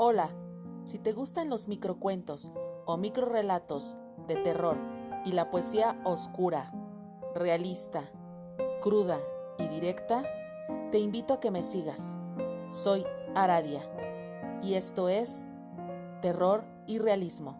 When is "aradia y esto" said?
13.34-15.08